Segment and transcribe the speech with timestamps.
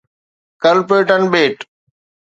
[0.63, 1.55] Clipperton ٻيٽ